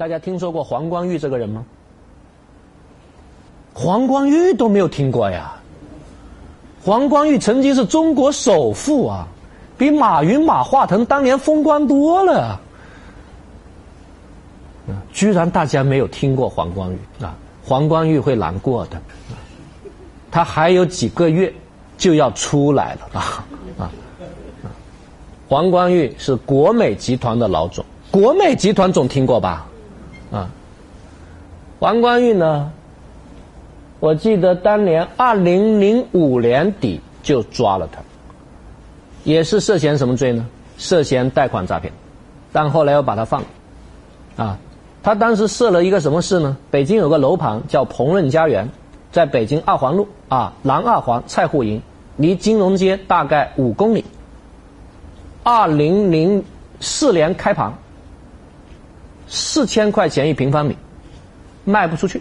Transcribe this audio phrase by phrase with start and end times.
[0.00, 1.62] 大家听说过黄光裕这个人吗？
[3.74, 5.52] 黄光裕都没有听过呀。
[6.82, 9.28] 黄光裕曾经是中国首富啊，
[9.76, 12.58] 比马云、马化腾当年风光多了。
[15.12, 17.36] 居然大家没有听过黄光裕啊！
[17.62, 18.98] 黄光裕会难过的，
[20.30, 21.52] 他还有几个月
[21.98, 23.44] 就要出来了啊
[23.78, 23.90] 啊！
[25.46, 29.66] 黄光裕是国美集团的老总，国美集团总听过吧？
[30.30, 30.48] 啊，
[31.78, 32.70] 黄光裕呢？
[33.98, 38.00] 我记得当年二零零五年底就抓了他，
[39.24, 40.46] 也是涉嫌什么罪呢？
[40.78, 41.92] 涉嫌贷款诈骗，
[42.52, 43.46] 但后来又把他放了，
[44.44, 44.58] 啊。
[45.02, 46.56] 他当时设了一个什么事呢？
[46.70, 48.68] 北京有个楼盘叫鹏润家园，
[49.10, 51.80] 在北京二环路啊南二环菜户营，
[52.16, 54.04] 离金融街大概五公里。
[55.42, 56.44] 二零零
[56.80, 57.72] 四年开盘，
[59.30, 60.76] 四千块钱一平方米，
[61.64, 62.20] 卖不出去，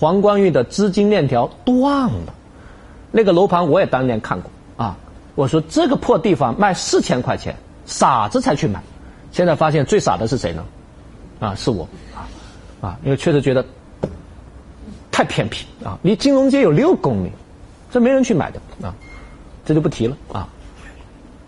[0.00, 2.34] 黄光裕的资金链条断了。
[3.12, 4.96] 那个楼盘我也当年看过啊，
[5.34, 8.82] 我说这个破地方卖四千块钱，傻子才去买。
[9.32, 10.64] 现在发现最傻的是谁呢？
[11.40, 11.86] 啊，是我。
[12.80, 13.64] 啊，因为确实觉得
[15.10, 17.30] 太偏僻啊，离金融街有六公里，
[17.90, 18.94] 这没人去买的啊，
[19.64, 20.48] 这就不提了啊。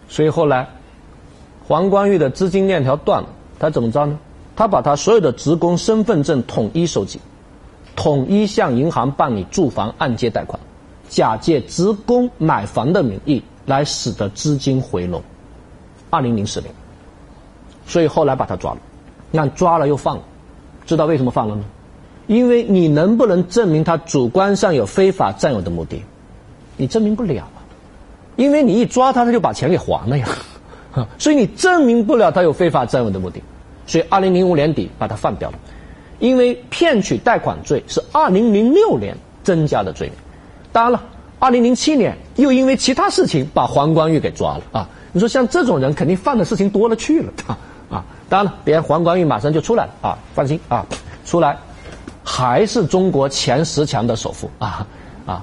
[0.08, 0.68] 所以后来
[1.66, 4.18] 黄光裕的资金链条断了，他怎么着呢？
[4.58, 7.20] 他把他所有的职工身份证统一收集，
[7.94, 10.58] 统一向银行办理住房按揭贷款，
[11.08, 15.22] 假借职工买房的名义来使得资金回笼。
[16.10, 16.74] 二零零四年，
[17.86, 18.78] 所以后来把他抓了，
[19.30, 20.24] 那抓了又放了。
[20.86, 21.62] 知道为什么放了吗？
[22.26, 26.02] 因为你能不能证明他主观上有非法占有的目的？
[26.76, 27.62] 你证明不了啊！
[28.34, 30.26] 因为你一抓他，他就把钱给还了呀，
[31.16, 33.40] 所以你证明不了他有非法占有的目的。
[33.88, 35.58] 所以二零零五年底把他放掉了，
[36.20, 40.16] 因为骗取贷款罪是二零零六年增加的罪名。
[40.70, 41.02] 当然了，
[41.40, 44.88] 二零零七年又因为其他事情把黄光裕给抓了啊！
[45.12, 47.58] 你说像这种人，肯定犯的事情多了去了啊！
[47.90, 50.84] 啊，当然了，别黄光裕马上就出来了啊，放心啊，
[51.24, 51.56] 出来
[52.22, 54.86] 还是中国前十强的首富啊
[55.24, 55.42] 啊，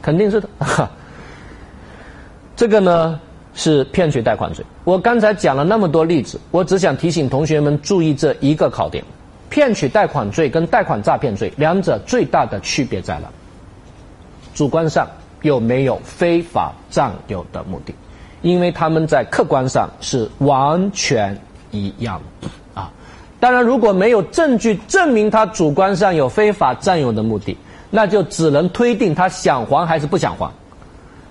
[0.00, 0.48] 肯定是的。
[2.56, 3.20] 这个呢
[3.54, 4.64] 是骗取贷款罪。
[4.84, 9.04] 我刚才讲了那么多例子，我只想提醒同学们注意这一个考点：
[9.50, 13.28] 骗取贷款罪跟贷款诈骗罪两者最大的区别在哪？
[14.54, 15.08] 主观上
[15.42, 17.94] 有没有非法占有的目的？
[18.42, 21.38] 因为他们在客观上是完全。
[21.74, 22.92] 一样的，啊，
[23.40, 27.56] 当然，如果没有证据证明他主观上有非法占有的目的，
[27.88, 30.52] 那就只能推定他想还还是不想还，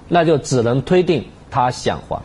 [0.07, 2.19] 那就只能推定他想还。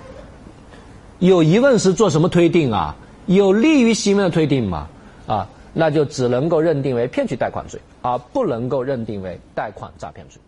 [1.19, 2.95] 有疑问时做什么推定啊？
[3.27, 4.87] 有利于行为的推定嘛？
[5.27, 10.41] 啊，那就只能够认定为骗取贷款罪，而不能够认定为贷款诈骗罪。